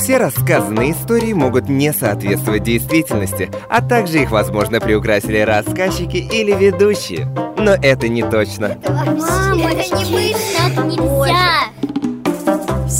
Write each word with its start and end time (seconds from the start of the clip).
Все 0.00 0.16
рассказанные 0.16 0.92
истории 0.92 1.34
могут 1.34 1.68
не 1.68 1.92
соответствовать 1.92 2.62
действительности, 2.62 3.50
а 3.68 3.82
также 3.82 4.22
их, 4.22 4.30
возможно, 4.30 4.80
приукрасили 4.80 5.40
рассказчики 5.40 6.16
или 6.16 6.52
ведущие. 6.52 7.26
Но 7.58 7.72
это 7.72 8.08
не 8.08 8.22
точно. 8.22 8.78
Мама, 8.88 9.72
это 9.72 9.96
не 10.06 10.34
так 10.56 10.84
нельзя. 10.86 11.99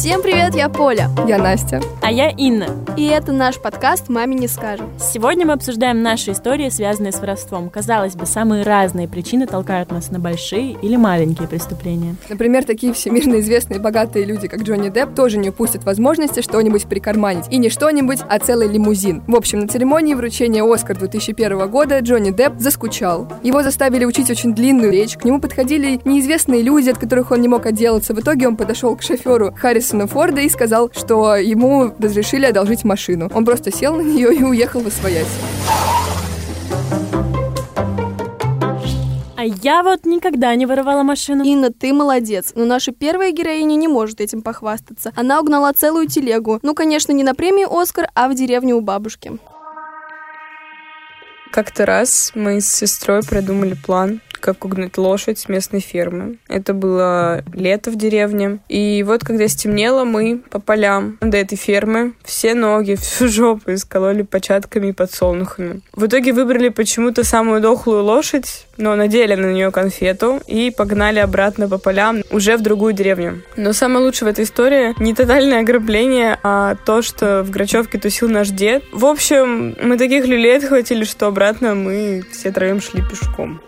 Всем 0.00 0.22
привет, 0.22 0.54
я 0.54 0.70
Поля. 0.70 1.10
Я 1.28 1.36
Настя. 1.36 1.82
А 2.00 2.10
я 2.10 2.30
Инна. 2.30 2.68
И 2.96 3.04
это 3.04 3.32
наш 3.32 3.60
подкаст 3.60 4.08
«Маме 4.08 4.34
не 4.34 4.48
скажем». 4.48 4.88
Сегодня 4.98 5.44
мы 5.44 5.52
обсуждаем 5.52 6.00
наши 6.00 6.32
истории, 6.32 6.70
связанные 6.70 7.12
с 7.12 7.20
воровством. 7.20 7.68
Казалось 7.68 8.14
бы, 8.14 8.24
самые 8.24 8.62
разные 8.62 9.08
причины 9.08 9.46
толкают 9.46 9.90
нас 9.90 10.10
на 10.10 10.18
большие 10.18 10.72
или 10.80 10.96
маленькие 10.96 11.46
преступления. 11.48 12.16
Например, 12.30 12.64
такие 12.64 12.94
всемирно 12.94 13.40
известные 13.40 13.78
богатые 13.78 14.24
люди, 14.24 14.48
как 14.48 14.62
Джонни 14.62 14.88
Депп, 14.88 15.14
тоже 15.14 15.36
не 15.36 15.50
упустят 15.50 15.84
возможности 15.84 16.40
что-нибудь 16.40 16.86
прикарманить. 16.86 17.44
И 17.50 17.58
не 17.58 17.68
что-нибудь, 17.68 18.20
а 18.26 18.38
целый 18.38 18.68
лимузин. 18.68 19.22
В 19.26 19.36
общем, 19.36 19.60
на 19.60 19.68
церемонии 19.68 20.14
вручения 20.14 20.64
«Оскар» 20.64 20.96
2001 20.96 21.68
года 21.68 21.98
Джонни 21.98 22.30
Депп 22.30 22.54
заскучал. 22.58 23.30
Его 23.42 23.62
заставили 23.62 24.06
учить 24.06 24.30
очень 24.30 24.54
длинную 24.54 24.92
речь, 24.92 25.18
к 25.18 25.26
нему 25.26 25.40
подходили 25.40 26.00
неизвестные 26.06 26.62
люди, 26.62 26.88
от 26.88 26.96
которых 26.96 27.32
он 27.32 27.42
не 27.42 27.48
мог 27.48 27.66
отделаться. 27.66 28.14
В 28.14 28.20
итоге 28.20 28.48
он 28.48 28.56
подошел 28.56 28.96
к 28.96 29.02
шоферу 29.02 29.52
Харрисона 29.90 30.06
Форда 30.06 30.40
и 30.42 30.48
сказал, 30.48 30.90
что 30.92 31.34
ему 31.34 31.92
разрешили 31.98 32.46
одолжить 32.46 32.84
машину. 32.84 33.28
Он 33.34 33.44
просто 33.44 33.72
сел 33.72 33.96
на 33.96 34.02
нее 34.02 34.32
и 34.32 34.42
уехал 34.42 34.80
в 34.80 34.86
Освоясь. 34.86 35.26
А 39.36 39.44
я 39.44 39.82
вот 39.82 40.04
никогда 40.04 40.54
не 40.54 40.66
воровала 40.66 41.02
машину. 41.02 41.42
Инна, 41.42 41.72
ты 41.72 41.92
молодец, 41.92 42.52
но 42.54 42.66
наша 42.66 42.92
первая 42.92 43.32
героиня 43.32 43.74
не 43.74 43.88
может 43.88 44.20
этим 44.20 44.42
похвастаться. 44.42 45.12
Она 45.16 45.40
угнала 45.40 45.72
целую 45.72 46.06
телегу. 46.06 46.60
Ну, 46.62 46.74
конечно, 46.74 47.12
не 47.12 47.24
на 47.24 47.34
премию 47.34 47.68
«Оскар», 47.74 48.10
а 48.14 48.28
в 48.28 48.34
деревню 48.34 48.76
у 48.76 48.80
бабушки. 48.82 49.32
Как-то 51.50 51.84
раз 51.84 52.30
мы 52.36 52.60
с 52.60 52.70
сестрой 52.70 53.22
придумали 53.22 53.74
план, 53.74 54.20
как 54.40 54.64
угнать 54.64 54.98
лошадь 54.98 55.38
с 55.38 55.48
местной 55.48 55.80
фермы. 55.80 56.38
Это 56.48 56.74
было 56.74 57.42
лето 57.52 57.90
в 57.90 57.96
деревне. 57.96 58.58
И 58.68 59.04
вот, 59.06 59.24
когда 59.24 59.46
стемнело, 59.48 60.04
мы 60.04 60.40
по 60.50 60.60
полям 60.60 61.18
до 61.20 61.36
этой 61.36 61.56
фермы 61.56 62.14
все 62.24 62.54
ноги, 62.54 62.94
всю 62.94 63.28
жопу 63.28 63.72
искололи 63.72 64.22
початками 64.22 64.88
и 64.88 64.92
подсолнухами. 64.92 65.80
В 65.94 66.06
итоге 66.06 66.32
выбрали 66.32 66.68
почему-то 66.68 67.24
самую 67.24 67.60
дохлую 67.60 68.02
лошадь, 68.02 68.66
но 68.76 68.96
надели 68.96 69.34
на 69.34 69.52
нее 69.52 69.70
конфету 69.70 70.40
и 70.46 70.70
погнали 70.70 71.18
обратно 71.18 71.68
по 71.68 71.78
полям 71.78 72.22
уже 72.30 72.56
в 72.56 72.62
другую 72.62 72.92
деревню. 72.92 73.42
Но 73.56 73.72
самое 73.72 74.04
лучшее 74.04 74.28
в 74.28 74.32
этой 74.32 74.44
истории 74.44 74.94
не 74.98 75.14
тотальное 75.14 75.60
ограбление, 75.60 76.38
а 76.42 76.76
то, 76.86 77.02
что 77.02 77.42
в 77.42 77.50
Грачевке 77.50 77.98
тусил 77.98 78.28
наш 78.28 78.48
дед. 78.48 78.82
В 78.92 79.04
общем, 79.04 79.76
мы 79.82 79.98
таких 79.98 80.26
люлей 80.26 80.56
отхватили, 80.56 81.04
что 81.04 81.26
обратно 81.26 81.74
мы 81.74 82.24
все 82.32 82.50
троем 82.50 82.80
шли 82.80 83.02
пешком. 83.02 83.60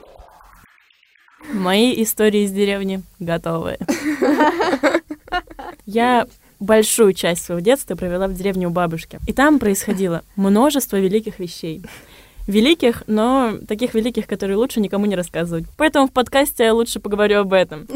Мои 1.53 2.03
истории 2.03 2.45
из 2.45 2.53
деревни 2.53 3.03
готовы. 3.19 3.79
Я 5.87 6.27
большую 6.61 7.13
часть 7.13 7.45
своего 7.45 7.61
детства 7.61 7.97
провела 7.97 8.29
в 8.29 8.35
деревне 8.35 8.67
у 8.67 8.71
бабушки. 8.71 9.19
И 9.27 9.33
там 9.33 9.59
происходило 9.59 10.23
множество 10.37 10.99
великих 10.99 11.39
вещей. 11.39 11.83
Великих, 12.47 13.05
но 13.07 13.55
таких 13.69 13.95
великих, 13.95 14.27
которые 14.27 14.57
лучше 14.57 14.81
никому 14.81 15.07
не 15.07 15.15
рассказывать. 15.15 15.65
Поэтому 15.77 16.09
в 16.09 16.13
подкасте 16.13 16.65
я 16.65 16.75
лучше 16.75 17.01
поговорю 17.01 17.41
об 17.41 17.53
этом. 17.53 17.87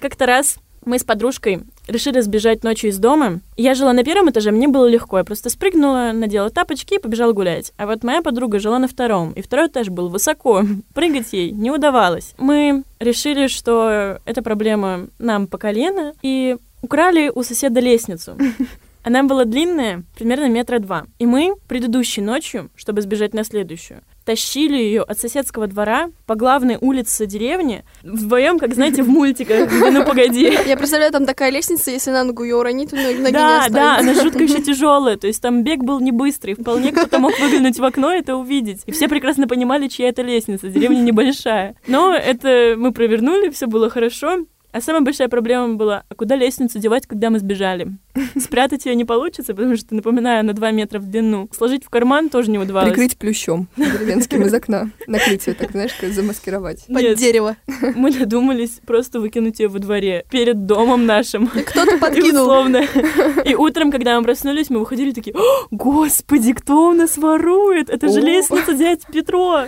Как-то 0.00 0.26
раз 0.26 0.56
мы 0.84 0.98
с 0.98 1.04
подружкой 1.04 1.62
решили 1.88 2.20
сбежать 2.20 2.64
ночью 2.64 2.90
из 2.90 2.98
дома. 2.98 3.40
Я 3.56 3.74
жила 3.74 3.92
на 3.92 4.04
первом 4.04 4.30
этаже, 4.30 4.50
мне 4.50 4.68
было 4.68 4.86
легко. 4.86 5.18
Я 5.18 5.24
просто 5.24 5.50
спрыгнула, 5.50 6.12
надела 6.12 6.50
тапочки 6.50 6.94
и 6.94 6.98
побежала 6.98 7.32
гулять. 7.32 7.72
А 7.76 7.86
вот 7.86 8.02
моя 8.02 8.22
подруга 8.22 8.58
жила 8.58 8.78
на 8.78 8.88
втором, 8.88 9.32
и 9.32 9.42
второй 9.42 9.68
этаж 9.68 9.88
был 9.88 10.08
высоко. 10.08 10.62
Прыгать 10.94 11.32
ей 11.32 11.50
не 11.50 11.70
удавалось. 11.70 12.34
Мы 12.38 12.84
решили, 12.98 13.46
что 13.46 14.18
эта 14.24 14.42
проблема 14.42 15.08
нам 15.18 15.46
по 15.46 15.58
колено, 15.58 16.14
и 16.22 16.56
украли 16.82 17.30
у 17.34 17.42
соседа 17.42 17.80
лестницу. 17.80 18.36
Она 19.02 19.22
была 19.22 19.44
длинная, 19.44 20.02
примерно 20.16 20.48
метра 20.48 20.78
два. 20.78 21.06
И 21.18 21.26
мы 21.26 21.54
предыдущей 21.68 22.20
ночью, 22.20 22.70
чтобы 22.76 23.00
сбежать 23.00 23.32
на 23.32 23.44
следующую, 23.44 24.02
тащили 24.24 24.76
ее 24.76 25.02
от 25.02 25.18
соседского 25.18 25.66
двора 25.66 26.10
по 26.26 26.34
главной 26.34 26.78
улице 26.80 27.26
деревни 27.26 27.84
вдвоем, 28.02 28.58
как, 28.58 28.74
знаете, 28.74 29.02
в 29.02 29.08
мультиках 29.08 29.70
«Ну, 29.92 30.04
погоди». 30.04 30.56
Я 30.66 30.76
представляю, 30.76 31.12
там 31.12 31.26
такая 31.26 31.50
лестница, 31.50 31.90
если 31.90 32.10
на 32.10 32.24
ногу 32.24 32.44
ее 32.44 32.56
уронить, 32.56 32.90
то 32.90 32.96
ноги 32.96 33.16
не 33.16 33.30
Да, 33.30 33.66
да, 33.68 33.98
она 33.98 34.14
жутко 34.14 34.42
еще 34.42 34.62
тяжелая, 34.62 35.16
то 35.16 35.26
есть 35.26 35.40
там 35.40 35.64
бег 35.64 35.80
был 35.80 36.00
не 36.00 36.12
быстрый, 36.12 36.54
вполне 36.54 36.92
кто-то 36.92 37.18
мог 37.18 37.38
выглянуть 37.38 37.78
в 37.78 37.84
окно 37.84 38.12
и 38.12 38.18
это 38.18 38.36
увидеть. 38.36 38.82
И 38.86 38.92
все 38.92 39.08
прекрасно 39.08 39.48
понимали, 39.48 39.88
чья 39.88 40.08
это 40.08 40.22
лестница, 40.22 40.68
деревня 40.68 41.00
небольшая. 41.00 41.74
Но 41.86 42.14
это 42.14 42.74
мы 42.76 42.92
провернули, 42.92 43.50
все 43.50 43.66
было 43.66 43.90
хорошо. 43.90 44.44
А 44.72 44.80
самая 44.80 45.02
большая 45.02 45.28
проблема 45.28 45.74
была, 45.74 46.04
а 46.08 46.14
куда 46.14 46.36
лестницу 46.36 46.78
девать, 46.78 47.06
когда 47.06 47.30
мы 47.30 47.40
сбежали? 47.40 47.88
Спрятать 48.38 48.86
ее 48.86 48.94
не 48.94 49.04
получится, 49.04 49.54
потому 49.54 49.76
что, 49.76 49.94
напоминаю, 49.94 50.44
на 50.44 50.52
2 50.52 50.70
метра 50.72 50.98
в 50.98 51.06
длину. 51.06 51.48
Сложить 51.56 51.84
в 51.84 51.90
карман 51.90 52.28
тоже 52.28 52.50
не 52.50 52.58
удавалось. 52.58 52.90
Прикрыть 52.90 53.16
плющом 53.16 53.68
деревенским 53.76 54.42
из 54.42 54.54
окна. 54.54 54.90
Накрыть 55.06 55.46
ее 55.46 55.54
так, 55.54 55.70
знаешь, 55.72 55.92
как 56.00 56.10
замаскировать. 56.12 56.86
Под 56.86 57.02
Нет. 57.02 57.18
дерево. 57.18 57.56
Мы 57.94 58.12
додумались 58.12 58.80
просто 58.86 59.20
выкинуть 59.20 59.60
ее 59.60 59.68
во 59.68 59.78
дворе, 59.78 60.24
перед 60.30 60.66
домом 60.66 61.06
нашим. 61.06 61.46
Кто-то 61.48 61.96
И 61.96 61.98
подкинул. 61.98 62.42
условно. 62.42 62.82
И 63.44 63.54
утром, 63.54 63.90
когда 63.92 64.18
мы 64.18 64.24
проснулись, 64.24 64.70
мы 64.70 64.80
выходили 64.80 65.12
такие, 65.12 65.34
«О, 65.36 65.66
господи, 65.70 66.52
кто 66.52 66.88
у 66.88 66.92
нас 66.92 67.16
ворует? 67.16 67.90
Это 67.90 68.08
же 68.08 68.20
лестница 68.20 68.74
дядь 68.74 69.02
Петро. 69.12 69.62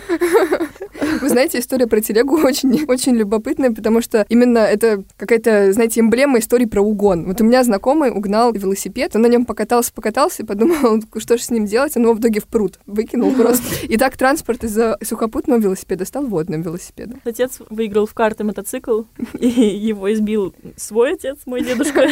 Вы 1.20 1.28
знаете, 1.28 1.58
история 1.58 1.86
про 1.86 2.00
телегу 2.00 2.36
очень, 2.42 2.84
очень 2.88 3.14
любопытная, 3.14 3.70
потому 3.72 4.00
что 4.02 4.26
именно 4.28 4.58
это 4.58 5.04
какая-то, 5.16 5.72
знаете, 5.72 6.00
эмблема 6.00 6.38
истории 6.38 6.66
про 6.66 6.80
угон. 6.82 7.26
Вот 7.26 7.40
у 7.40 7.44
меня 7.44 7.62
знакомый 7.64 8.10
угнал 8.10 8.41
велосипед, 8.50 9.14
он 9.14 9.22
на 9.22 9.26
нем 9.26 9.44
покатался, 9.44 9.92
покатался, 9.92 10.42
и 10.42 10.46
подумал, 10.46 11.00
что 11.18 11.36
же 11.36 11.44
с 11.44 11.50
ним 11.50 11.66
делать, 11.66 11.96
он 11.96 12.02
его 12.02 12.14
в 12.14 12.20
итоге 12.20 12.40
в 12.40 12.46
пруд 12.46 12.80
выкинул 12.86 13.30
просто. 13.36 13.86
И 13.86 13.96
так 13.96 14.16
транспорт 14.16 14.64
из-за 14.64 14.98
сухопутного 15.04 15.60
велосипеда 15.60 16.04
стал 16.04 16.26
водным 16.26 16.62
велосипедом. 16.62 17.20
Отец 17.24 17.58
выиграл 17.70 18.06
в 18.06 18.14
карты 18.14 18.42
мотоцикл, 18.42 19.02
и 19.38 19.46
его 19.48 20.12
избил 20.12 20.54
свой 20.76 21.14
отец, 21.14 21.38
мой 21.46 21.62
дедушка. 21.62 22.08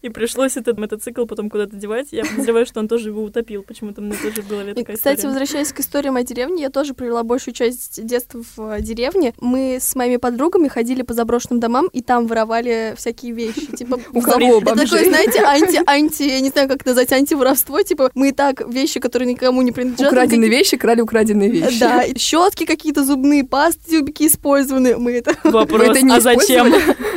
И 0.00 0.08
пришлось 0.08 0.56
этот 0.56 0.78
мотоцикл 0.78 1.26
потом 1.26 1.50
куда-то 1.50 1.76
девать. 1.76 2.08
Я 2.12 2.24
подозреваю, 2.24 2.66
что 2.66 2.80
он 2.80 2.88
тоже 2.88 3.08
его 3.08 3.22
утопил. 3.22 3.62
Почему-то 3.62 4.00
мне 4.00 4.14
тоже 4.16 4.42
в 4.42 4.48
голове 4.48 4.72
И, 4.72 4.74
такая 4.74 4.96
Кстати, 4.96 5.26
возвращаясь 5.26 5.72
к 5.72 5.80
историям 5.80 6.16
о 6.16 6.22
деревне, 6.22 6.62
я 6.62 6.70
тоже 6.70 6.94
провела 6.94 7.22
большую 7.24 7.54
часть 7.54 8.04
детства 8.04 8.42
в 8.56 8.76
э, 8.76 8.80
деревне. 8.80 9.34
Мы 9.40 9.78
с 9.80 9.94
моими 9.96 10.16
подругами 10.16 10.68
ходили 10.68 11.02
по 11.02 11.14
заброшенным 11.14 11.58
домам 11.58 11.88
и 11.92 12.02
там 12.02 12.26
воровали 12.26 12.94
всякие 12.96 13.32
вещи. 13.32 13.74
Типа, 13.76 13.98
У 14.12 14.20
кого 14.20 14.58
это 14.58 14.74
такое, 14.74 15.07
знаете, 15.08 15.40
анти, 15.42 15.80
анти, 15.86 16.22
я 16.22 16.40
не 16.40 16.50
знаю, 16.50 16.68
как 16.68 16.84
назвать, 16.86 17.12
антиворовство. 17.12 17.82
Типа, 17.82 18.10
мы 18.14 18.28
и 18.28 18.32
так 18.32 18.68
вещи, 18.68 19.00
которые 19.00 19.30
никому 19.30 19.62
не 19.62 19.72
принадлежат. 19.72 20.12
Украденные 20.12 20.48
какие- 20.48 20.58
вещи 20.58 20.76
крали 20.76 21.00
украденные 21.00 21.50
вещи. 21.50 21.80
Да, 21.80 22.04
щетки 22.16 22.64
какие-то 22.64 23.04
зубные, 23.04 23.44
пасты, 23.44 23.90
тюбики 23.90 24.26
использованные. 24.26 24.96
Мы 24.96 25.12
это... 25.12 25.34
Вопрос, 25.44 25.88
это 25.88 26.02
не 26.02 26.12
а 26.12 26.20
зачем? 26.20 26.72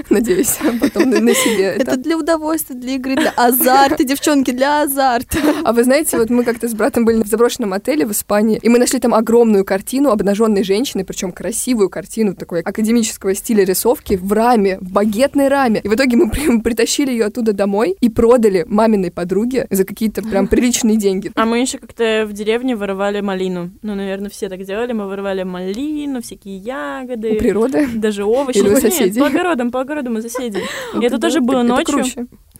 Надеюсь, 0.10 0.58
потом 0.80 1.10
на, 1.10 1.20
на 1.20 1.34
себе. 1.34 1.66
Это 1.66 1.92
это. 1.92 1.98
для 1.98 2.18
удовольствия, 2.18 2.76
для 2.76 2.94
игры, 2.96 3.16
для 3.16 3.32
азарта, 3.36 4.04
девчонки, 4.04 4.52
для 4.52 4.82
азарта. 4.84 5.38
А 5.64 5.74
вы 5.74 5.84
знаете, 5.84 6.18
вот 6.18 6.30
мы 6.30 6.44
как-то 6.44 6.68
с 6.68 6.74
братом 6.74 7.06
были 7.06 7.24
в 7.24 7.28
заброшенном 7.28 7.74
отеле 7.74 8.06
в 8.06 8.12
Испании, 8.12 8.60
и 8.62 8.70
мы 8.70 8.80
нашли 8.80 9.00
там 9.00 9.14
огромную 9.14 9.66
картину 9.66 10.10
обнаженной 10.12 10.64
женщины, 10.64 11.04
причем 11.06 11.32
красивую 11.32 11.90
картину 11.90 12.36
такой 12.36 12.62
академического 12.62 13.36
стиля 13.36 13.64
рисовки 13.64 14.16
в 14.16 14.32
раме, 14.34 14.78
в 14.82 14.92
багетной 14.92 15.48
раме. 15.48 15.82
И 15.84 15.88
в 15.88 15.94
итоге 15.96 16.18
мы 16.18 16.30
при- 16.30 16.60
притащили 16.60 17.12
ее 17.12 17.26
оттуда 17.26 17.54
домой 17.54 17.81
и 17.90 18.10
продали 18.10 18.66
маминой 18.68 19.12
подруге 19.12 19.68
за 19.70 19.84
какие-то 19.84 20.22
прям 20.22 20.48
приличные 20.50 20.98
деньги. 20.98 21.32
А 21.36 21.46
мы 21.46 21.60
еще 21.60 21.78
как-то 21.78 22.26
в 22.28 22.34
деревне 22.34 22.76
воровали 22.76 23.22
малину. 23.22 23.72
Ну, 23.82 23.96
наверное, 23.96 24.30
все 24.30 24.50
так 24.50 24.64
делали. 24.64 24.94
Мы 24.94 25.08
воровали 25.08 25.44
малину, 25.44 26.22
всякие 26.22 26.60
У 26.60 26.64
ягоды. 26.64 27.36
природы. 27.36 27.88
Даже 27.96 28.24
овощи. 28.24 28.58
Или 28.58 28.70
у 28.70 28.74
Нет, 28.74 28.82
соседей? 28.82 29.20
по 29.20 29.28
огородам, 29.28 29.72
по 29.72 29.82
огородам 29.82 30.16
у 30.16 30.22
соседей. 30.22 30.62
И 31.02 31.06
это 31.06 31.20
тоже 31.20 31.42
было 31.42 31.64
ночью. 31.64 32.04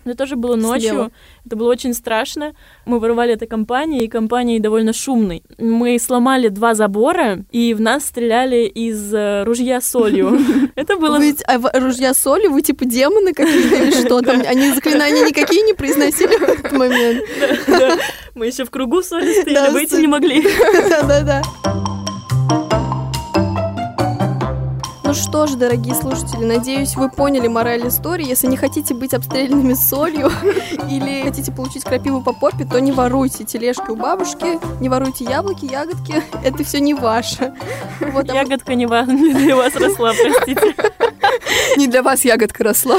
Это 0.06 0.16
тоже 0.16 0.36
было 0.36 0.56
ночью. 0.56 0.90
Слева. 0.90 1.12
Это 1.46 1.56
было 1.56 1.70
очень 1.70 1.94
страшно. 1.94 2.54
Мы 2.86 3.00
воровали 3.00 3.34
этой 3.34 3.48
компанией, 3.48 4.06
и 4.06 4.08
компанией 4.08 4.60
довольно 4.60 4.94
шумной. 4.94 5.44
Мы 5.58 6.00
сломали 6.00 6.48
два 6.50 6.74
забора, 6.74 7.44
и 7.52 7.74
в 7.74 7.82
нас 7.82 8.06
стреляли 8.06 8.66
из 8.66 9.14
э, 9.14 9.44
ружья 9.44 9.82
солью. 9.82 10.40
Это 10.76 10.98
было... 10.98 11.18
Вы 11.18 11.36
а, 11.48 11.60
в- 11.60 11.72
ружья 11.74 12.14
соли, 12.14 12.48
вы 12.48 12.62
типа 12.62 12.86
демоны 12.86 13.34
какие-то 13.34 13.76
или 13.76 13.92
что 14.06 14.22
там? 14.22 14.42
Они 14.48 14.72
заклинания 14.72 15.26
никакие 15.26 15.62
не 15.64 15.74
произносили 15.74 16.38
в 16.38 16.44
этот 16.44 16.72
момент. 16.72 17.24
Мы 18.34 18.48
еще 18.48 18.64
в 18.64 18.70
кругу 18.70 19.04
соли 19.04 19.42
стояли, 19.42 19.72
выйти 19.74 19.96
не 19.96 20.08
могли. 20.08 20.42
Да-да-да. 20.90 21.42
Ну, 25.12 25.16
что 25.16 25.46
ж, 25.46 25.56
дорогие 25.56 25.94
слушатели, 25.94 26.46
надеюсь, 26.46 26.96
вы 26.96 27.10
поняли 27.10 27.50
мораль 27.50 27.86
истории. 27.86 28.26
Если 28.26 28.48
не 28.48 28.56
хотите 28.56 28.94
быть 28.94 29.14
обстрелянными 29.14 29.74
солью 29.74 30.32
или 30.90 31.24
хотите 31.24 31.52
получить 31.52 31.84
крапиву 31.84 32.22
по 32.22 32.32
попе, 32.32 32.64
то 32.64 32.80
не 32.80 32.94
воруйте 32.94 33.44
тележки 33.44 33.90
у 33.90 33.98
бабушки, 33.98 34.58
не 34.80 34.88
воруйте 34.88 35.26
яблоки, 35.26 35.66
ягодки. 35.66 36.24
Это 36.46 36.64
все 36.64 36.80
не 36.80 36.94
ваше. 36.94 37.54
Вот, 38.00 38.30
а 38.30 38.36
Ягодка 38.36 38.74
не, 38.74 38.86
ва- 38.86 39.04
не 39.06 39.34
для 39.34 39.58
вас 39.58 39.76
росла, 39.76 40.14
простите. 40.14 40.76
Не 41.76 41.88
для 41.88 42.04
вас 42.04 42.24
ягодка 42.24 42.64
росла. 42.64 42.98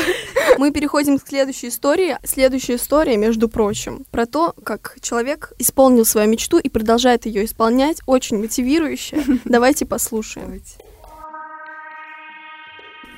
Мы 0.59 0.71
переходим 0.71 1.19
к 1.19 1.27
следующей 1.27 1.69
истории. 1.69 2.19
Следующая 2.25 2.75
история, 2.75 3.17
между 3.17 3.49
прочим, 3.49 4.05
про 4.11 4.27
то, 4.27 4.55
как 4.65 4.99
человек 5.01 5.55
исполнил 5.59 6.05
свою 6.05 6.29
мечту 6.29 6.59
и 6.59 6.69
продолжает 6.69 7.25
ее 7.25 7.47
исполнять. 7.47 8.01
Очень 8.05 8.39
мотивирующая. 8.39 9.25
Давайте 9.47 9.87
послушаем. 9.87 10.61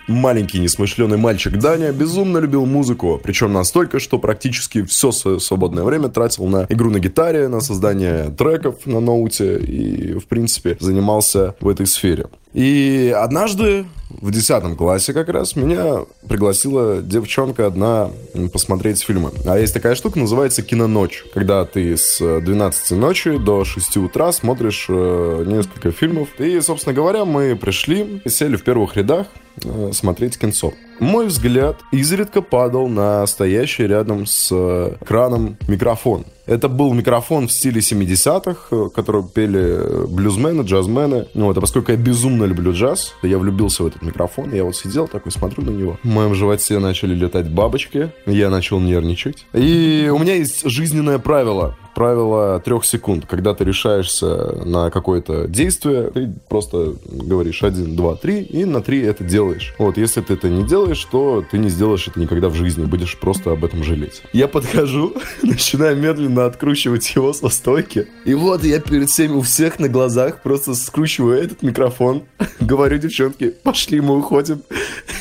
Маленький 0.06 0.58
несмышленый 0.58 1.16
мальчик 1.16 1.56
Даня 1.58 1.90
безумно 1.90 2.36
любил 2.38 2.66
музыку, 2.66 3.18
причем 3.22 3.54
настолько, 3.54 4.00
что 4.00 4.18
практически 4.18 4.82
все 4.82 5.12
свое 5.12 5.40
свободное 5.40 5.82
время 5.82 6.08
тратил 6.08 6.46
на 6.46 6.66
игру 6.68 6.90
на 6.90 6.98
гитаре, 6.98 7.48
на 7.48 7.60
создание 7.60 8.30
треков 8.30 8.84
на 8.84 9.00
ноуте 9.00 9.58
и, 9.58 10.18
в 10.18 10.26
принципе, 10.26 10.76
занимался 10.78 11.54
в 11.60 11.68
этой 11.68 11.86
сфере. 11.86 12.26
И 12.54 13.12
однажды 13.14 13.84
в 14.10 14.30
10 14.30 14.76
классе 14.76 15.12
как 15.12 15.28
раз 15.28 15.56
меня 15.56 16.04
пригласила 16.28 17.02
девчонка 17.02 17.66
одна 17.66 18.10
посмотреть 18.52 19.02
фильмы. 19.02 19.32
А 19.44 19.58
есть 19.58 19.74
такая 19.74 19.96
штука, 19.96 20.20
называется 20.20 20.62
киноночь. 20.62 21.24
Когда 21.34 21.64
ты 21.64 21.96
с 21.96 22.20
э, 22.20 22.40
12 22.40 22.92
ночи 22.92 23.36
до 23.38 23.64
6 23.64 23.96
утра 23.98 24.30
смотришь 24.32 24.86
э, 24.88 25.44
несколько 25.46 25.90
фильмов. 25.90 26.28
И, 26.38 26.60
собственно 26.60 26.94
говоря, 26.94 27.24
мы 27.24 27.56
пришли, 27.56 28.22
сели 28.26 28.56
в 28.56 28.62
первых 28.62 28.96
рядах 28.96 29.26
э, 29.64 29.90
смотреть 29.92 30.38
кинцо. 30.38 30.72
Мой 31.00 31.26
взгляд 31.26 31.80
изредка 31.92 32.40
падал 32.42 32.88
на 32.88 33.26
стоящий 33.26 33.86
рядом 33.86 34.26
с 34.26 34.48
э, 34.52 34.96
экраном 35.00 35.56
микрофон. 35.66 36.24
Это 36.46 36.68
был 36.68 36.92
микрофон 36.92 37.48
в 37.48 37.52
стиле 37.52 37.80
70-х, 37.80 38.68
э, 38.70 38.88
который 38.94 39.24
пели 39.24 39.60
э, 39.60 40.06
блюзмены, 40.06 40.62
джазмены. 40.62 41.26
Ну, 41.34 41.46
вот, 41.46 41.58
а 41.58 41.60
поскольку 41.60 41.90
я 41.90 41.96
безумно 41.96 42.44
люблю 42.44 42.72
джаз, 42.72 43.14
я 43.22 43.38
влюбился 43.38 43.82
в 43.82 43.86
этот 43.86 44.02
микрофон. 44.02 44.52
Я 44.52 44.64
вот 44.64 44.76
сидел 44.76 45.08
такой, 45.08 45.32
смотрю 45.32 45.64
на 45.64 45.70
него. 45.70 45.98
В 46.02 46.08
моем 46.08 46.34
животе 46.34 46.78
начали 46.78 47.14
летать 47.14 47.50
бабочки. 47.50 48.12
Я 48.26 48.50
начал 48.50 48.78
нервничать. 48.78 49.46
И 49.52 50.10
у 50.14 50.18
меня 50.18 50.34
есть 50.34 50.68
жизненное 50.68 51.18
правило. 51.18 51.76
Правило 51.94 52.60
трех 52.60 52.84
секунд. 52.84 53.26
Когда 53.28 53.54
ты 53.54 53.64
решаешься 53.64 54.64
на 54.64 54.90
какое-то 54.90 55.46
действие, 55.46 56.10
ты 56.10 56.32
просто 56.48 56.94
говоришь 57.06 57.62
один, 57.62 57.96
два, 57.96 58.16
три, 58.16 58.42
и 58.42 58.64
на 58.64 58.82
три 58.82 59.02
это 59.02 59.24
делаешь. 59.24 59.74
Вот, 59.78 59.96
если 59.96 60.20
ты 60.20 60.34
это 60.34 60.48
не 60.48 60.64
делаешь, 60.64 61.04
то 61.10 61.44
ты 61.48 61.58
не 61.58 61.68
сделаешь 61.68 62.08
это 62.08 62.18
никогда 62.18 62.48
в 62.48 62.54
жизни. 62.54 62.84
Будешь 62.84 63.16
просто 63.18 63.52
об 63.52 63.64
этом 63.64 63.84
жалеть. 63.84 64.22
Я 64.32 64.48
подхожу, 64.48 65.14
начинаю 65.42 65.96
медленно 65.96 66.46
откручивать 66.46 67.14
его 67.14 67.32
со 67.32 67.48
стойки. 67.48 68.08
И 68.24 68.34
вот 68.34 68.64
я 68.64 68.80
перед 68.80 69.08
всеми 69.08 69.34
у 69.34 69.42
всех 69.42 69.78
на 69.78 69.88
глазах 69.88 70.42
просто 70.42 70.74
скручиваю 70.74 71.38
этот 71.38 71.62
микрофон. 71.62 72.24
Говорю 72.60 72.98
девчонке, 72.98 73.50
пошли, 73.50 74.00
мы 74.00 74.18
уходим. 74.18 74.62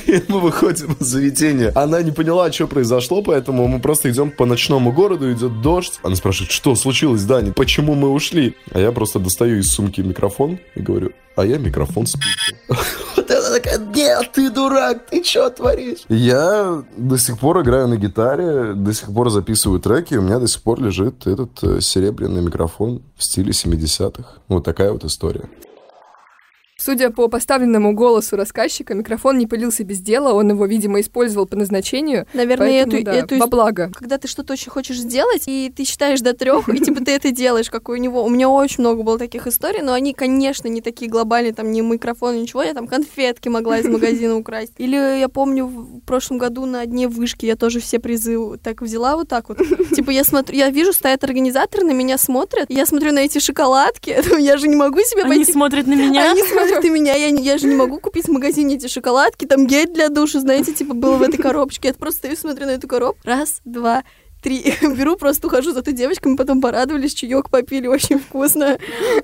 И 0.06 0.22
мы 0.28 0.40
выходим 0.40 0.96
из 1.00 1.06
заведения. 1.06 1.72
Она 1.76 2.02
не 2.02 2.12
поняла, 2.12 2.52
что 2.52 2.68
произошло, 2.68 3.22
поэтому 3.22 3.68
мы 3.68 3.80
просто 3.80 4.10
идем 4.12 4.32
по 4.32 4.46
ночному 4.46 4.92
городу, 4.92 5.32
идет 5.32 5.62
дождь. 5.62 6.00
Она 6.04 6.16
спрашивает, 6.16 6.52
что 6.52 6.63
случилось, 6.76 7.24
Даня, 7.24 7.52
почему 7.52 7.94
мы 7.94 8.10
ушли? 8.10 8.56
А 8.72 8.80
я 8.80 8.92
просто 8.92 9.20
достаю 9.20 9.60
из 9.60 9.70
сумки 9.72 10.02
микрофон 10.02 10.60
и 10.76 10.82
говорю, 10.82 11.12
а 11.36 11.46
я 11.46 11.58
микрофон 11.58 12.06
спутал. 12.08 12.30
Вот 13.16 13.30
она 13.30 13.50
такая, 13.52 13.78
нет, 13.78 14.32
ты 14.34 14.50
дурак, 14.50 15.06
ты 15.10 15.24
что 15.24 15.50
творишь? 15.50 16.00
Я 16.10 16.84
до 16.98 17.18
сих 17.18 17.38
пор 17.38 17.62
играю 17.62 17.88
на 17.88 17.98
гитаре, 17.98 18.74
до 18.74 18.94
сих 18.94 19.14
пор 19.14 19.30
записываю 19.30 19.80
треки, 19.80 20.16
у 20.16 20.22
меня 20.22 20.40
до 20.40 20.48
сих 20.48 20.62
пор 20.62 20.82
лежит 20.82 21.28
этот 21.28 21.52
э, 21.64 21.82
серебряный 21.82 22.42
микрофон 22.42 23.02
в 23.16 23.24
стиле 23.24 23.52
70-х. 23.52 24.24
Вот 24.48 24.64
такая 24.64 24.92
вот 24.92 25.04
история. 25.06 25.50
Судя 26.84 27.12
по 27.12 27.30
поставленному 27.30 27.94
голосу 27.94 28.36
рассказчика, 28.36 28.94
микрофон 28.94 29.38
не 29.38 29.48
пылился 29.48 29.86
без 29.86 30.02
дела, 30.02 30.34
он 30.34 30.50
его, 30.50 30.66
видимо, 30.66 31.00
использовал 31.00 31.46
по 31.46 31.56
назначению. 31.56 32.28
Наверное, 32.34 32.84
поэтому, 32.84 32.98
эту, 32.98 33.06
да, 33.06 33.14
эту 33.14 33.38
во 33.38 33.48
благо. 33.48 33.90
когда 33.94 34.18
ты 34.18 34.28
что-то 34.28 34.52
очень 34.52 34.70
хочешь 34.70 34.98
сделать, 34.98 35.44
и 35.46 35.72
ты 35.74 35.86
считаешь 35.86 36.20
до 36.20 36.34
трех, 36.34 36.68
и 36.68 36.80
типа 36.80 37.06
ты 37.06 37.12
это 37.12 37.32
делаешь, 37.32 37.70
как 37.70 37.88
у 37.88 37.96
него. 37.96 38.22
У 38.26 38.30
меня 38.30 38.50
очень 38.50 38.82
много 38.82 39.04
было 39.04 39.18
таких 39.18 39.48
историй, 39.48 39.82
но 39.82 39.94
они, 39.94 40.14
конечно, 40.14 40.68
не 40.68 40.82
такие 40.82 41.10
глобальные, 41.10 41.54
там, 41.54 41.72
не 41.72 41.80
микрофон, 41.80 42.36
ничего, 42.42 42.64
я 42.64 42.74
там 42.74 42.88
конфетки 42.88 43.48
могла 43.48 43.80
из 43.80 43.86
магазина 43.86 44.36
украсть. 44.36 44.74
Или 44.78 44.98
я 44.98 45.30
помню, 45.30 45.68
в 45.68 46.02
прошлом 46.02 46.38
году 46.38 46.66
на 46.66 46.86
дне 46.86 47.08
вышки 47.08 47.46
я 47.46 47.56
тоже 47.56 47.80
все 47.80 48.00
призы 48.00 48.38
так 48.62 48.82
взяла 48.82 49.16
вот 49.16 49.30
так 49.30 49.48
вот. 49.48 49.60
Типа 49.96 50.10
я 50.10 50.26
смотрю, 50.26 50.58
я 50.58 50.70
вижу, 50.70 50.92
стоят 50.92 51.24
организаторы, 51.24 51.86
на 51.86 51.94
меня 51.94 52.18
смотрят, 52.18 52.66
я 52.70 52.86
смотрю 52.86 53.14
на 53.14 53.20
эти 53.20 53.40
шоколадки, 53.40 54.18
я 54.38 54.58
же 54.58 54.68
не 54.68 54.76
могу 54.76 55.00
себе 55.00 55.22
Они 55.22 55.38
пойти 55.38 55.54
смотрят 55.54 55.88
на 55.88 55.94
меня. 55.94 56.30
они 56.30 56.44
смотрят 56.44 56.73
на 56.82 56.90
меня, 56.90 57.14
я, 57.16 57.28
я 57.28 57.58
же 57.58 57.68
не 57.68 57.76
могу 57.76 58.00
купить 58.00 58.26
в 58.26 58.32
магазине 58.32 58.76
эти 58.76 58.88
шоколадки, 58.88 59.46
там 59.46 59.68
гель 59.68 59.92
для 59.92 60.10
душа, 60.10 60.40
знаете, 60.40 60.74
типа 60.74 60.94
было 60.94 61.18
в 61.18 61.22
этой 61.22 61.38
коробочке. 61.38 61.90
Я 61.90 61.94
просто 61.94 62.20
стою, 62.20 62.36
смотрю 62.36 62.66
на 62.66 62.72
эту 62.72 62.88
коробку. 62.88 63.20
Раз, 63.24 63.62
два, 63.66 64.04
три. 64.44 64.74
Беру, 64.98 65.16
просто 65.16 65.48
ухожу 65.48 65.72
за 65.72 65.82
той 65.82 65.94
девочкой, 65.94 66.32
мы 66.34 66.38
потом 66.38 66.62
порадовались, 66.62 67.14
чаек 67.14 67.50
попили, 67.50 67.88
очень 67.88 68.20
вкусно. 68.20 68.78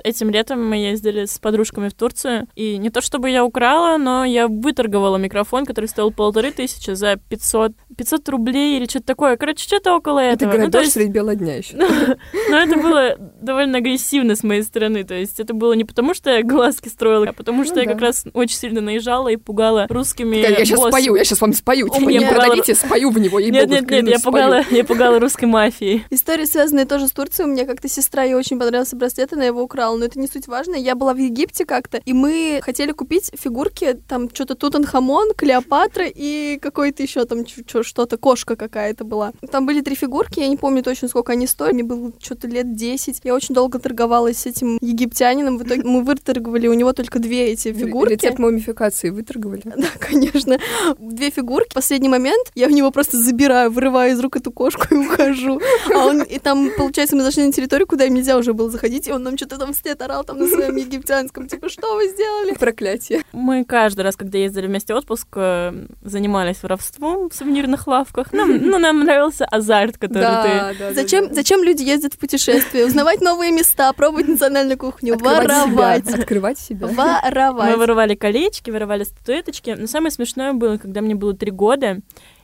Этим 0.03 0.29
летом 0.29 0.67
мы 0.67 0.77
ездили 0.77 1.25
с 1.25 1.37
подружками 1.37 1.89
в 1.89 1.93
Турцию, 1.93 2.47
и 2.55 2.77
не 2.77 2.89
то 2.89 3.01
чтобы 3.01 3.29
я 3.29 3.43
украла, 3.43 3.97
но 3.97 4.23
я 4.25 4.47
выторговала 4.47 5.17
микрофон, 5.17 5.65
который 5.65 5.85
стоил 5.85 6.11
полторы 6.11 6.51
тысячи 6.51 6.91
за 6.91 7.17
500, 7.17 7.73
500 7.97 8.29
рублей 8.29 8.77
или 8.77 8.85
что-то 8.85 9.05
такое. 9.05 9.35
Короче, 9.37 9.63
что-то 9.65 9.95
около 9.95 10.19
Это 10.19 10.45
этого. 10.45 10.49
Ну, 10.49 10.53
то 10.53 10.57
городок 10.59 10.81
есть- 10.81 10.93
средь 10.93 11.09
бела 11.09 11.35
дня 11.35 11.57
еще. 11.57 11.75
но 12.49 12.57
это 12.57 12.77
было 12.77 13.15
довольно 13.41 13.79
агрессивно 13.79 14.35
с 14.35 14.43
моей 14.43 14.63
стороны. 14.63 15.03
То 15.03 15.15
есть 15.15 15.39
это 15.39 15.53
было 15.53 15.73
не 15.73 15.83
потому, 15.83 16.13
что 16.13 16.29
я 16.29 16.43
глазки 16.43 16.87
строила, 16.87 17.27
а 17.29 17.33
потому 17.33 17.65
что 17.65 17.75
Ну 17.75 17.81
я 17.81 17.85
да. 17.87 17.93
как 17.93 18.01
раз 18.01 18.25
очень 18.33 18.57
сильно 18.57 18.81
наезжала 18.81 19.27
и 19.27 19.35
пугала 19.35 19.85
русскими 19.89 20.37
Я 20.37 20.65
сейчас 20.65 20.79
спою, 20.79 21.15
я 21.15 21.23
сейчас 21.23 21.41
вам 21.41 21.53
спою. 21.53 21.89
Типа, 21.89 22.09
не 22.09 22.21
продавите, 22.21 22.75
спою 22.75 23.09
в 23.09 23.19
него, 23.19 23.39
Нет, 23.39 23.69
нет, 23.69 23.89
нет, 23.89 24.07
я 24.07 24.19
пугала, 24.19 24.63
я 24.71 24.83
пугала 24.83 25.08
русской 25.17 25.45
мафией. 25.45 26.05
История, 26.09 26.45
связанная 26.45 26.85
тоже 26.85 27.07
с 27.07 27.11
Турцией. 27.11 27.47
У 27.47 27.51
меня 27.51 27.65
как-то 27.65 27.87
сестра, 27.87 28.23
ей 28.23 28.35
очень 28.35 28.59
понравился 28.59 28.95
браслет, 28.95 29.33
она 29.33 29.45
его 29.45 29.63
украла. 29.63 29.97
Но 29.97 30.05
это 30.05 30.19
не 30.19 30.27
суть 30.27 30.47
важно. 30.47 30.75
Я 30.75 30.95
была 30.95 31.13
в 31.13 31.17
Египте 31.17 31.65
как-то, 31.65 31.97
и 31.97 32.13
мы 32.13 32.59
хотели 32.61 32.91
купить 32.91 33.31
фигурки, 33.33 33.99
там 34.07 34.29
что-то 34.33 34.55
Тутанхамон, 34.55 35.33
Клеопатра 35.35 36.05
и 36.07 36.59
какой-то 36.61 37.01
еще 37.01 37.25
там 37.25 37.45
что-то, 37.47 38.17
кошка 38.17 38.55
какая-то 38.55 39.03
была. 39.03 39.31
Там 39.51 39.65
были 39.65 39.81
три 39.81 39.95
фигурки, 39.95 40.39
я 40.39 40.47
не 40.47 40.57
помню 40.57 40.83
точно, 40.83 41.07
сколько 41.07 41.31
они 41.31 41.47
стоили. 41.47 41.79
Мне 41.79 41.83
было 41.83 42.11
что-то 42.19 42.47
лет 42.47 42.75
10. 42.75 43.21
Я 43.23 43.33
очень 43.33 43.55
долго 43.55 43.79
торговалась 43.79 44.39
с 44.39 44.45
этим 44.45 44.77
египтянином. 44.81 45.57
В 45.57 45.63
итоге 45.63 45.83
мы 45.83 46.03
выторговали 46.03 46.67
у 46.67 46.73
него 46.73 46.93
только 46.93 47.19
две 47.19 47.47
эти 47.51 47.71
фигурки. 47.71 48.13
Рецепт 48.13 48.39
мумификации 48.39 49.09
выторговали. 49.09 49.63
Да, 49.79 49.87
конечно. 49.97 50.59
Две 50.99 51.29
фигурки. 51.29 51.69
В 51.71 51.73
последний 51.73 52.09
момент 52.09 52.51
я 52.53 52.67
в 52.67 52.71
него 52.71 52.91
просто 52.91 53.17
забираю, 53.17 53.71
вырываю 53.71 54.11
из 54.11 54.19
рук 54.19 54.35
эту 54.35 54.51
кошку 54.51 54.93
и 54.93 54.97
ухожу. 54.99 55.59
А 55.93 56.05
он, 56.05 56.21
и 56.21 56.39
там, 56.39 56.69
получается, 56.77 57.15
мы 57.15 57.23
зашли 57.23 57.45
на 57.45 57.51
территорию, 57.51 57.87
куда 57.87 58.05
им 58.05 58.13
нельзя 58.13 58.37
уже 58.37 58.53
было 58.53 58.69
заходить, 58.69 59.07
и 59.07 59.11
он 59.11 59.23
нам 59.23 59.37
что-то 59.37 59.57
там 59.57 59.73
вслед 59.73 60.01
орал 60.01 60.23
там 60.23 60.37
на 60.39 60.47
своем 60.47 60.75
египтянском, 60.75 61.47
типа, 61.47 61.69
что 61.69 61.95
вы 61.95 62.07
сделали? 62.09 62.53
Проклятие. 62.55 63.23
Мы 63.31 63.63
каждый 63.65 64.01
раз, 64.01 64.15
когда 64.15 64.37
ездили 64.37 64.67
вместе 64.67 64.93
в 64.93 64.97
отпуск, 64.97 65.27
э, 65.35 65.73
занимались 66.03 66.61
воровством 66.63 67.29
в 67.29 67.35
сувенирных 67.35 67.87
лавках. 67.87 68.33
Нам, 68.33 68.57
ну, 68.57 68.77
нам 68.77 69.03
нравился 69.03 69.45
азарт, 69.45 69.97
который 69.97 70.21
Да, 70.21 70.43
ты... 70.43 70.49
да, 70.49 70.73
да, 70.89 70.93
Зачем, 70.93 71.27
да. 71.29 71.33
зачем 71.35 71.63
люди 71.63 71.83
ездят 71.83 72.13
в 72.13 72.17
путешествия? 72.17 72.85
Узнавать 72.85 73.21
новые 73.21 73.51
места, 73.51 73.91
пробовать 73.93 74.27
национальную 74.27 74.77
кухню, 74.77 75.13
Открывать 75.15 75.47
воровать. 75.47 76.05
себя, 76.07 76.15
Открывать 76.19 76.59
себя. 76.59 76.87
Мы 76.87 76.93
Воровать. 76.93 77.77
воровали 77.77 78.15
колечки, 78.15 78.69
воровали 78.71 79.03
статуэточки. 79.03 79.75
Но 79.77 79.87
самое 79.87 80.11
смешное 80.11 80.53
было, 80.53 80.77
когда 80.77 81.01
мне 81.01 81.15
было 81.15 81.33
три 81.35 81.51
года, 81.51 81.99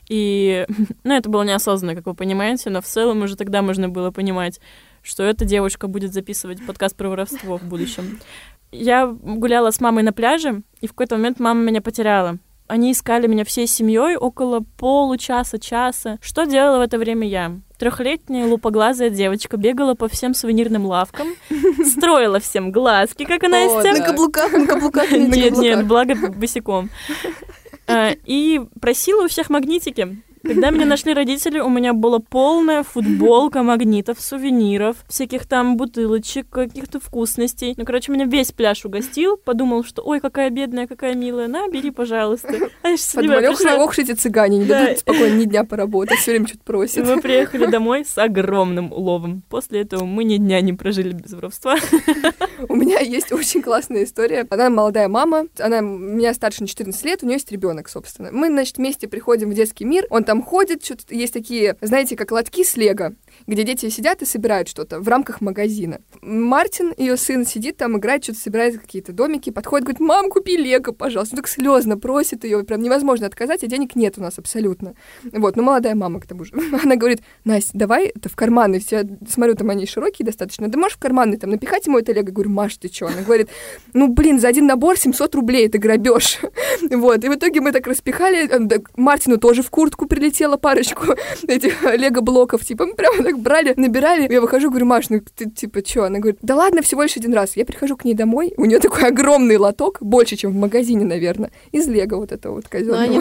и, 0.08 0.66
ну, 1.04 1.14
это 1.14 1.28
было 1.28 1.42
неосознанно, 1.42 1.94
как 1.94 2.06
вы 2.06 2.14
понимаете, 2.14 2.70
но 2.70 2.80
в 2.80 2.86
целом 2.86 3.22
уже 3.22 3.36
тогда 3.36 3.62
можно 3.62 3.88
было 3.88 4.10
понимать, 4.10 4.60
что 5.02 5.22
эта 5.22 5.44
девушка 5.44 5.88
будет 5.88 6.12
записывать 6.12 6.64
подкаст 6.66 6.96
про 6.96 7.08
воровство 7.08 7.58
в 7.58 7.64
будущем. 7.64 8.20
Я 8.72 9.06
гуляла 9.06 9.70
с 9.70 9.80
мамой 9.80 10.02
на 10.02 10.12
пляже, 10.12 10.62
и 10.80 10.86
в 10.86 10.90
какой-то 10.90 11.16
момент 11.16 11.40
мама 11.40 11.62
меня 11.62 11.80
потеряла. 11.80 12.38
Они 12.68 12.90
искали 12.90 13.28
меня 13.28 13.44
всей 13.44 13.68
семьей 13.68 14.16
около 14.16 14.64
получаса-часа. 14.78 16.18
Что 16.20 16.46
делала 16.46 16.78
в 16.78 16.80
это 16.80 16.98
время 16.98 17.28
я? 17.28 17.60
Трехлетняя 17.78 18.46
лупоглазая 18.46 19.10
девочка 19.10 19.56
бегала 19.56 19.94
по 19.94 20.08
всем 20.08 20.34
сувенирным 20.34 20.84
лавкам, 20.84 21.28
строила 21.84 22.40
всем 22.40 22.72
глазки, 22.72 23.24
как 23.24 23.44
она 23.44 23.66
из 23.66 23.84
На 23.84 24.04
каблуках, 24.04 24.52
на 24.52 24.66
каблуках, 24.66 25.10
нет, 25.12 25.56
нет, 25.56 25.86
благо 25.86 26.14
босиком. 26.16 26.90
А, 27.86 28.12
И 28.24 28.60
просила 28.80 29.24
у 29.24 29.28
всех 29.28 29.50
магнитики. 29.50 30.22
Когда 30.46 30.70
меня 30.70 30.86
нашли 30.86 31.12
родители, 31.14 31.58
у 31.58 31.68
меня 31.68 31.92
была 31.92 32.18
полная 32.18 32.82
футболка 32.82 33.62
магнитов, 33.62 34.20
сувениров, 34.20 34.96
всяких 35.08 35.46
там 35.46 35.76
бутылочек, 35.76 36.48
каких-то 36.48 37.00
вкусностей. 37.00 37.74
Ну, 37.76 37.84
короче, 37.84 38.12
меня 38.12 38.24
весь 38.26 38.52
пляж 38.52 38.84
угостил, 38.84 39.36
подумал, 39.36 39.84
что 39.84 40.02
ой, 40.02 40.20
какая 40.20 40.50
бедная, 40.50 40.86
какая 40.86 41.14
милая, 41.14 41.48
на, 41.48 41.68
бери, 41.68 41.90
пожалуйста. 41.90 42.48
А 42.82 42.94
Подмалёвшие 43.14 43.66
пришла. 43.68 43.84
ох, 43.84 43.98
эти 43.98 44.12
цыгане, 44.12 44.58
не 44.58 44.64
Да. 44.64 44.84
дадут 44.84 44.98
спокойно 45.00 45.34
ни 45.36 45.44
дня 45.44 45.64
поработать, 45.64 46.18
все 46.18 46.32
время 46.32 46.46
что-то 46.46 46.64
просят. 46.64 47.06
мы 47.06 47.20
приехали 47.20 47.66
домой 47.66 48.04
с 48.04 48.16
огромным 48.18 48.92
уловом. 48.92 49.42
После 49.48 49.80
этого 49.82 50.04
мы 50.04 50.24
ни 50.24 50.36
дня 50.36 50.60
не 50.60 50.72
прожили 50.72 51.12
без 51.12 51.32
воровства. 51.32 51.76
У 52.68 52.74
меня 52.74 53.00
есть 53.00 53.32
очень 53.32 53.62
классная 53.62 54.04
история. 54.04 54.46
Она 54.50 54.70
молодая 54.70 55.08
мама, 55.08 55.46
она 55.58 55.80
меня 55.80 56.32
старше 56.34 56.62
на 56.62 56.68
14 56.68 57.04
лет, 57.04 57.22
у 57.22 57.26
нее 57.26 57.34
есть 57.36 57.50
ребенок, 57.52 57.88
собственно. 57.88 58.30
Мы, 58.32 58.48
значит, 58.48 58.76
вместе 58.78 59.08
приходим 59.08 59.50
в 59.50 59.54
детский 59.54 59.84
мир, 59.84 60.06
он 60.10 60.24
там 60.24 60.35
ходит, 60.42 60.84
что-то 60.84 61.14
есть 61.14 61.32
такие, 61.32 61.76
знаете, 61.80 62.16
как 62.16 62.30
лотки 62.30 62.64
с 62.64 62.76
лего, 62.76 63.14
где 63.46 63.62
дети 63.62 63.88
сидят 63.88 64.22
и 64.22 64.26
собирают 64.26 64.68
что-то 64.68 65.00
в 65.00 65.08
рамках 65.08 65.40
магазина. 65.40 66.00
Мартин, 66.22 66.92
ее 66.96 67.16
сын, 67.16 67.46
сидит 67.46 67.76
там, 67.76 67.98
играет, 67.98 68.24
что-то 68.24 68.40
собирает 68.40 68.78
какие-то 68.78 69.12
домики, 69.12 69.50
подходит, 69.50 69.84
говорит, 69.84 70.00
мам, 70.00 70.30
купи 70.30 70.56
лего, 70.56 70.92
пожалуйста. 70.92 71.34
Он 71.34 71.42
так 71.42 71.48
слезно 71.48 71.98
просит 71.98 72.44
ее, 72.44 72.62
прям 72.64 72.82
невозможно 72.82 73.26
отказать, 73.26 73.62
а 73.62 73.66
денег 73.66 73.96
нет 73.96 74.14
у 74.18 74.22
нас 74.22 74.38
абсолютно. 74.38 74.94
Вот, 75.32 75.56
ну 75.56 75.62
молодая 75.62 75.94
мама 75.94 76.20
к 76.20 76.26
тому 76.26 76.44
же. 76.44 76.52
Она 76.82 76.96
говорит, 76.96 77.20
Настя, 77.44 77.72
давай 77.74 78.06
это 78.06 78.28
в 78.28 78.36
карманы, 78.36 78.80
все, 78.80 79.06
смотрю, 79.28 79.54
там 79.54 79.70
они 79.70 79.86
широкие 79.86 80.26
достаточно, 80.26 80.68
да 80.68 80.78
можешь 80.78 80.96
в 80.96 81.00
карманы 81.00 81.36
там 81.36 81.50
напихать 81.50 81.86
ему 81.86 81.98
это 81.98 82.12
лего? 82.12 82.30
Говорю, 82.30 82.50
Маш, 82.50 82.76
ты 82.76 82.88
что? 82.92 83.06
Она 83.06 83.22
говорит, 83.22 83.48
ну, 83.92 84.08
блин, 84.08 84.40
за 84.40 84.48
один 84.48 84.66
набор 84.66 84.98
700 84.98 85.34
рублей, 85.34 85.66
это 85.66 85.78
грабеж. 85.78 86.40
Вот, 86.90 87.24
и 87.24 87.28
в 87.28 87.34
итоге 87.34 87.60
мы 87.60 87.72
так 87.72 87.86
распихали, 87.86 88.48
э, 88.48 88.80
Мартину 88.96 89.38
тоже 89.38 89.62
в 89.62 89.70
куртку 89.70 90.06
прилетела 90.06 90.56
парочку 90.56 91.14
этих 91.48 91.82
лего-блоков, 91.82 92.64
типа, 92.64 92.86
мы 92.86 92.94
прямо 92.94 93.22
так 93.26 93.38
брали, 93.38 93.74
набирали. 93.76 94.32
Я 94.32 94.40
выхожу, 94.40 94.70
говорю, 94.70 94.86
Маш, 94.86 95.08
ну 95.10 95.20
ты 95.34 95.50
типа 95.50 95.80
что? 95.84 96.04
Она 96.04 96.18
говорит, 96.20 96.38
да 96.42 96.54
ладно, 96.54 96.82
всего 96.82 97.02
лишь 97.02 97.16
один 97.16 97.34
раз. 97.34 97.56
Я 97.56 97.64
прихожу 97.64 97.96
к 97.96 98.04
ней 98.04 98.14
домой, 98.14 98.54
у 98.56 98.64
нее 98.64 98.78
такой 98.78 99.04
огромный 99.08 99.56
лоток, 99.56 99.98
больше, 100.00 100.36
чем 100.36 100.52
в 100.52 100.54
магазине, 100.54 101.04
наверное, 101.04 101.50
из 101.72 101.88
лего 101.88 102.16
вот 102.16 102.32
этого 102.32 102.54
вот 102.54 102.64
Но 102.64 102.70
казенного. 102.70 103.02
они... 103.02 103.18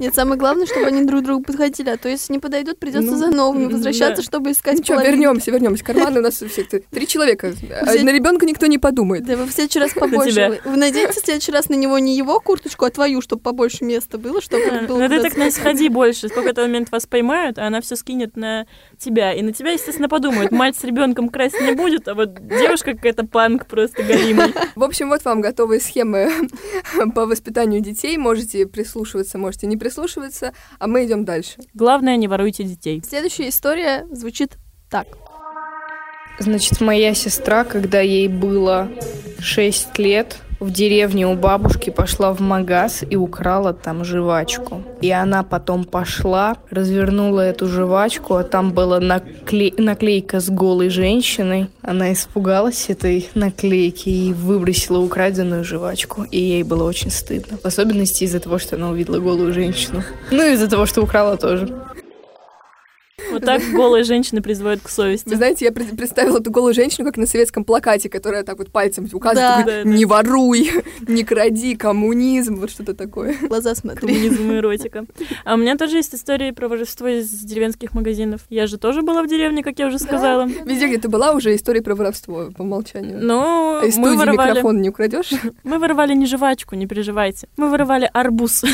Нет, 0.00 0.14
самое 0.14 0.38
главное, 0.38 0.66
чтобы 0.66 0.86
они 0.86 1.04
друг 1.04 1.22
другу 1.24 1.42
подходили, 1.44 1.90
а 1.90 1.96
то 1.96 2.08
если 2.08 2.32
не 2.32 2.38
подойдут, 2.38 2.78
придется 2.78 3.10
Ну, 3.12 3.16
за 3.18 3.26
новыми 3.30 3.66
да. 3.66 3.74
возвращаться, 3.74 4.22
чтобы 4.22 4.52
искать 4.52 4.78
Ничего, 4.78 4.96
половинки. 4.96 5.16
вернемся, 5.20 5.50
вернемся. 5.50 5.84
Карманы 5.84 6.20
у 6.20 6.22
нас 6.22 6.40
у 6.42 6.48
всех 6.48 6.68
три 6.68 7.06
человека. 7.06 7.52
А 7.82 7.86
Все- 7.86 8.02
На 8.02 8.10
ребенка 8.12 8.46
никто 8.46 8.66
не 8.66 8.78
подумает. 8.78 9.24
Да 9.26 9.36
вы 9.36 9.44
в 9.44 9.52
следующий 9.52 9.80
раз 9.80 9.92
побольше. 9.92 10.60
Вы, 10.64 10.76
наденете 10.76 11.20
в 11.20 11.24
следующий 11.24 11.52
раз 11.52 11.68
на 11.68 11.74
него 11.74 11.98
не 11.98 12.16
его 12.16 12.40
курточку, 12.40 12.84
а 12.84 12.90
твою, 12.90 13.20
чтобы 13.20 13.42
побольше 13.42 13.84
места 13.84 14.18
было, 14.18 14.40
чтобы 14.40 14.86
было 14.86 14.98
Ну 14.98 15.08
ты 15.08 15.20
так 15.20 15.36
не 15.36 15.50
скакать. 15.50 15.54
сходи 15.54 15.88
больше. 15.88 16.28
В 16.28 16.32
какой-то 16.34 16.62
момент 16.62 16.90
вас 16.92 17.06
поймают, 17.06 17.58
а 17.58 17.66
она 17.66 17.80
все 17.80 17.96
скинет 17.96 18.36
на 18.36 18.66
тебя. 18.98 19.32
И 19.32 19.42
на 19.42 19.52
тебя, 19.52 19.72
естественно, 19.72 20.08
подумают. 20.08 20.52
Мать 20.52 20.76
с 20.76 20.84
ребенком 20.84 21.28
красть 21.28 21.60
не 21.60 21.72
будет, 21.72 22.08
а 22.08 22.14
вот 22.14 22.34
девушка 22.46 22.94
какая-то 22.94 23.26
панк 23.26 23.66
просто 23.66 24.02
галимый. 24.02 24.52
В 24.74 24.82
общем, 24.82 25.08
вот 25.08 25.24
вам 25.24 25.40
готовые 25.40 25.80
схемы 25.80 26.30
по 27.14 27.26
воспитанию 27.26 27.80
детей. 27.80 28.16
Можете 28.16 28.66
прислушиваться, 28.66 29.38
можете 29.38 29.66
не 29.66 29.76
прислушиваться, 29.76 30.52
а 30.78 30.86
мы 30.86 31.04
идем 31.04 31.24
дальше. 31.24 31.56
Главное, 31.74 32.16
не 32.16 32.28
воруйте 32.28 32.64
детей. 32.64 33.02
Следующая 33.06 33.48
история 33.48 34.06
звучит 34.10 34.56
так. 34.90 35.06
Значит, 36.38 36.80
моя 36.80 37.14
сестра, 37.14 37.64
когда 37.64 38.00
ей 38.00 38.28
было 38.28 38.88
6 39.40 39.98
лет, 39.98 40.36
в 40.60 40.70
деревне 40.70 41.26
у 41.26 41.34
бабушки 41.34 41.90
пошла 41.90 42.32
в 42.32 42.40
магаз 42.40 43.04
и 43.08 43.16
украла 43.16 43.72
там 43.72 44.04
жвачку. 44.04 44.82
И 45.00 45.10
она 45.10 45.42
потом 45.42 45.84
пошла, 45.84 46.56
развернула 46.70 47.42
эту 47.42 47.68
жвачку, 47.68 48.34
а 48.34 48.42
там 48.42 48.72
была 48.72 48.98
накле- 48.98 49.80
наклейка 49.80 50.40
с 50.40 50.48
голой 50.50 50.88
женщиной. 50.88 51.68
Она 51.82 52.12
испугалась 52.12 52.90
этой 52.90 53.28
наклейки 53.34 54.08
и 54.08 54.32
выбросила 54.32 54.98
украденную 54.98 55.64
жвачку. 55.64 56.24
И 56.30 56.40
ей 56.40 56.62
было 56.64 56.84
очень 56.84 57.10
стыдно. 57.10 57.58
В 57.62 57.64
особенности 57.64 58.24
из-за 58.24 58.40
того, 58.40 58.58
что 58.58 58.76
она 58.76 58.90
увидела 58.90 59.20
голую 59.20 59.52
женщину. 59.52 60.02
Ну 60.30 60.44
и 60.44 60.54
из-за 60.54 60.68
того, 60.68 60.86
что 60.86 61.02
украла 61.02 61.36
тоже. 61.36 61.68
Вот 63.40 63.46
так 63.46 63.62
голые 63.72 64.04
женщины 64.04 64.40
призывают 64.42 64.80
к 64.82 64.88
совести. 64.88 65.28
Вы 65.28 65.36
знаете, 65.36 65.64
я 65.64 65.72
пред- 65.72 65.96
представила 65.96 66.38
эту 66.38 66.50
голую 66.50 66.74
женщину, 66.74 67.06
как 67.06 67.16
на 67.16 67.26
советском 67.26 67.64
плакате, 67.64 68.08
которая 68.08 68.42
так 68.44 68.58
вот 68.58 68.70
пальцем 68.70 69.08
указывает, 69.12 69.66
Да. 69.66 69.72
Да, 69.78 69.84
да. 69.84 69.88
не 69.88 70.04
воруй, 70.04 70.70
не 71.08 71.24
кради, 71.24 71.76
коммунизм, 71.76 72.56
вот 72.56 72.70
что-то 72.70 72.94
такое. 72.94 73.36
Глаза 73.42 73.74
смотри. 73.74 74.00
Коммунизм 74.06 74.50
и 74.52 74.56
эротика. 74.56 75.04
А 75.44 75.54
у 75.54 75.56
меня 75.56 75.76
тоже 75.76 75.96
есть 75.96 76.14
истории 76.14 76.50
про 76.50 76.68
воровство 76.68 77.06
из 77.08 77.28
деревенских 77.30 77.94
магазинов. 77.94 78.42
Я 78.50 78.66
же 78.66 78.76
тоже 78.78 79.02
была 79.02 79.22
в 79.22 79.28
деревне, 79.28 79.62
как 79.62 79.78
я 79.78 79.86
уже 79.86 79.98
сказала. 79.98 80.46
Везде, 80.46 80.88
где 80.88 80.98
ты 80.98 81.08
была, 81.08 81.32
уже 81.32 81.54
история 81.54 81.80
про 81.82 81.94
воровство 81.94 82.50
по 82.56 82.62
умолчанию. 82.62 83.18
Ну, 83.20 83.78
А 83.80 83.86
из 83.86 83.96
мы 83.96 84.16
воровали... 84.16 84.50
микрофон 84.50 84.80
не 84.82 84.88
украдешь? 84.90 85.30
Мы 85.64 85.78
воровали 85.78 86.14
не 86.14 86.26
жвачку, 86.26 86.74
не 86.74 86.86
переживайте. 86.86 87.48
Мы 87.56 87.70
воровали 87.70 88.10
арбуз. 88.12 88.64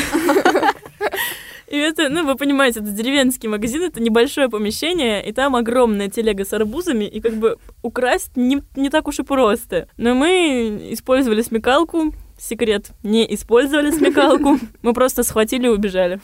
И 1.67 1.77
это, 1.77 2.09
ну, 2.09 2.25
вы 2.25 2.35
понимаете, 2.35 2.79
это 2.79 2.89
деревенский 2.89 3.49
магазин, 3.49 3.83
это 3.83 4.01
небольшое 4.01 4.49
помещение, 4.49 5.27
и 5.27 5.31
там 5.31 5.55
огромная 5.55 6.09
телега 6.09 6.45
с 6.45 6.53
арбузами, 6.53 7.05
и 7.05 7.19
как 7.21 7.33
бы 7.33 7.57
украсть 7.81 8.35
не, 8.35 8.61
не 8.75 8.89
так 8.89 9.07
уж 9.07 9.19
и 9.19 9.23
просто. 9.23 9.87
Но 9.97 10.13
мы 10.13 10.89
использовали 10.91 11.41
смекалку, 11.41 12.13
секрет, 12.37 12.91
не 13.03 13.33
использовали 13.33 13.91
смекалку, 13.91 14.59
мы 14.81 14.93
просто 14.93 15.23
схватили 15.23 15.65
и 15.65 15.69
убежали. 15.69 16.19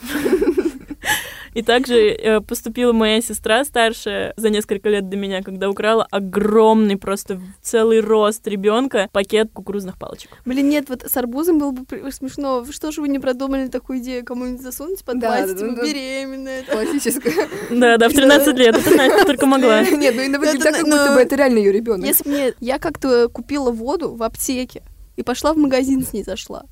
И 1.54 1.62
также 1.62 2.10
э, 2.10 2.40
поступила 2.40 2.92
моя 2.92 3.20
сестра 3.20 3.64
старшая 3.64 4.32
за 4.36 4.50
несколько 4.50 4.88
лет 4.88 5.08
до 5.08 5.16
меня, 5.16 5.42
когда 5.42 5.68
украла 5.68 6.06
огромный 6.10 6.96
просто 6.96 7.40
целый 7.60 8.00
рост 8.00 8.46
ребенка 8.46 9.08
пакет 9.12 9.50
кукурузных 9.52 9.98
палочек. 9.98 10.30
Блин, 10.44 10.68
нет, 10.68 10.88
вот 10.88 11.02
с 11.02 11.16
арбузом 11.16 11.58
было 11.58 11.72
бы 11.72 11.86
смешно. 12.10 12.64
Что 12.70 12.90
же 12.90 13.00
вы 13.00 13.08
не 13.08 13.18
продумали 13.18 13.68
такую 13.68 13.98
идею 13.98 14.24
кому-нибудь 14.24 14.62
засунуть 14.62 15.04
под 15.04 15.18
Да, 15.18 15.46
да, 15.46 15.54
да. 15.54 15.82
беременная. 15.82 16.62
Классическая. 16.64 17.48
Да, 17.70 17.96
да, 17.96 18.08
в 18.08 18.12
13 18.12 18.56
лет. 18.56 18.76
Это 18.76 18.96
Настя 18.96 19.24
только 19.26 19.46
могла. 19.46 19.82
Нет, 19.90 20.14
ну 20.16 20.22
и 20.22 20.28
выглядит 20.28 20.60
Это, 20.60 20.64
так, 20.64 20.74
как 20.76 20.84
будто 20.84 21.14
бы 21.14 21.20
это 21.20 21.36
реально 21.36 21.58
ее 21.58 21.72
ребенок. 21.72 22.06
Если 22.06 22.24
бы 22.24 22.30
мне... 22.30 22.54
Я 22.60 22.78
как-то 22.78 23.28
купила 23.28 23.70
воду 23.70 24.14
в 24.14 24.22
аптеке 24.22 24.82
и 25.16 25.22
пошла 25.22 25.52
в 25.52 25.56
магазин 25.56 26.04
с 26.04 26.12
ней 26.12 26.24
зашла. 26.24 26.64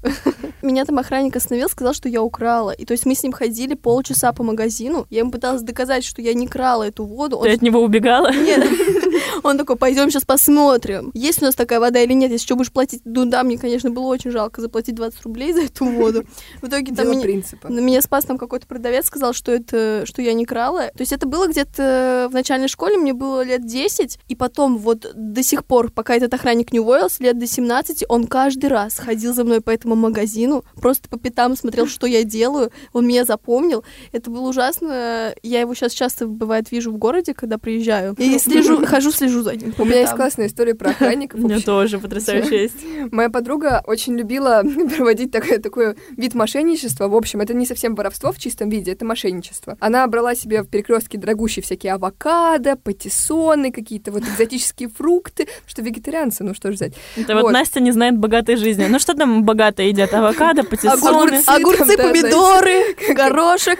Меня 0.62 0.84
там 0.84 0.98
охранник 0.98 1.36
остановил, 1.36 1.68
сказал, 1.68 1.94
что 1.94 2.08
я 2.08 2.22
украла. 2.22 2.70
И 2.70 2.84
то 2.84 2.92
есть 2.92 3.06
мы 3.06 3.14
с 3.14 3.22
ним 3.22 3.32
ходили 3.32 3.74
полчаса 3.74 4.32
по 4.32 4.42
магазину. 4.42 5.06
Я 5.10 5.20
ему 5.20 5.30
пыталась 5.30 5.62
доказать, 5.62 6.04
что 6.04 6.22
я 6.22 6.34
не 6.34 6.46
крала 6.46 6.84
эту 6.84 7.04
воду. 7.04 7.38
Он 7.38 7.44
Ты 7.44 7.52
от 7.52 7.62
него 7.62 7.82
убегала? 7.82 8.32
Нет. 8.32 8.64
Он 9.42 9.58
такой, 9.58 9.76
пойдем 9.76 10.10
сейчас 10.10 10.24
посмотрим, 10.24 11.10
есть 11.14 11.42
у 11.42 11.44
нас 11.44 11.54
такая 11.54 11.80
вода 11.80 12.00
или 12.00 12.12
нет. 12.12 12.30
Если 12.30 12.44
что, 12.44 12.56
будешь 12.56 12.72
платить, 12.72 13.02
ну 13.04 13.24
да, 13.24 13.42
мне, 13.42 13.58
конечно, 13.58 13.90
было 13.90 14.06
очень 14.06 14.30
жалко 14.30 14.60
заплатить 14.60 14.94
20 14.94 15.22
рублей 15.22 15.52
за 15.52 15.62
эту 15.62 15.84
воду. 15.84 16.24
В 16.62 16.68
итоге 16.68 16.94
там 16.94 17.10
меня, 17.10 17.40
меня 17.68 18.02
спас 18.02 18.24
там 18.24 18.38
какой-то 18.38 18.66
продавец, 18.66 19.06
сказал, 19.06 19.32
что 19.32 19.52
это, 19.52 20.04
что 20.06 20.22
я 20.22 20.34
не 20.34 20.44
крала. 20.44 20.88
То 20.88 21.00
есть 21.00 21.12
это 21.12 21.26
было 21.26 21.46
где-то 21.46 22.28
в 22.30 22.34
начальной 22.34 22.68
школе, 22.68 22.96
мне 22.96 23.12
было 23.12 23.42
лет 23.42 23.66
10, 23.66 24.18
и 24.28 24.34
потом 24.34 24.78
вот 24.78 25.06
до 25.14 25.42
сих 25.42 25.64
пор, 25.64 25.90
пока 25.90 26.14
этот 26.14 26.32
охранник 26.34 26.72
не 26.72 26.80
уволился, 26.80 27.22
лет 27.22 27.38
до 27.38 27.46
17, 27.46 28.04
он 28.08 28.26
каждый 28.26 28.68
раз 28.68 28.98
ходил 28.98 29.32
за 29.32 29.44
мной 29.44 29.60
по 29.60 29.70
этому 29.70 29.94
магазину, 29.94 30.64
просто 30.80 31.08
по 31.08 31.18
пятам 31.18 31.56
смотрел, 31.56 31.86
что 31.86 32.06
я 32.06 32.24
делаю, 32.24 32.70
он 32.92 33.06
меня 33.06 33.24
запомнил. 33.24 33.84
Это 34.12 34.30
было 34.30 34.48
ужасно. 34.48 35.34
Я 35.42 35.60
его 35.60 35.74
сейчас 35.74 35.92
часто, 35.92 36.26
бывает, 36.26 36.70
вижу 36.70 36.92
в 36.92 36.96
городе, 36.96 37.34
когда 37.34 37.58
приезжаю. 37.58 38.14
И 38.18 38.38
слежу, 38.38 38.84
хожу, 38.86 39.09
слежу 39.10 39.42
за 39.42 39.54
ним. 39.54 39.74
У 39.78 39.84
меня 39.84 40.00
есть 40.00 40.14
классная 40.14 40.46
история 40.46 40.74
про 40.74 40.90
охранников. 40.90 41.40
У 41.40 41.44
меня 41.44 41.60
тоже 41.60 41.98
потрясающая 41.98 42.62
есть. 42.62 42.76
Моя 43.10 43.30
подруга 43.30 43.82
очень 43.86 44.16
любила 44.16 44.62
проводить 44.96 45.30
такой, 45.30 45.58
такой 45.58 45.94
вид 46.16 46.34
мошенничества. 46.34 47.08
В 47.08 47.14
общем, 47.14 47.40
это 47.40 47.54
не 47.54 47.66
совсем 47.66 47.94
воровство 47.94 48.32
в 48.32 48.38
чистом 48.38 48.68
виде, 48.68 48.92
это 48.92 49.04
мошенничество. 49.04 49.76
Она 49.80 50.06
брала 50.06 50.34
себе 50.34 50.62
в 50.62 50.68
перекрестке 50.68 51.18
дорогущие 51.18 51.62
всякие 51.62 51.94
авокадо, 51.94 52.76
патиссоны, 52.76 53.72
какие-то 53.72 54.12
вот 54.12 54.22
экзотические 54.22 54.88
фрукты. 54.88 55.48
Что 55.66 55.82
вегетарианцы, 55.82 56.44
ну 56.44 56.54
что 56.54 56.72
ж 56.72 56.74
взять. 56.74 56.94
Это 57.16 57.34
вот 57.34 57.44
Вот. 57.44 57.52
Настя 57.52 57.80
не 57.80 57.92
знает 57.92 58.16
богатой 58.16 58.56
жизни. 58.56 58.86
Ну 58.88 58.98
что 58.98 59.14
там 59.14 59.44
богато 59.44 59.82
едят? 59.82 60.12
Авокадо, 60.14 60.64
патиссоны. 60.64 61.36
Огурцы. 61.36 61.44
Огурцы, 61.46 61.96
там, 61.96 61.96
да, 61.96 62.02
помидоры, 62.08 62.96
горошек. 63.14 63.78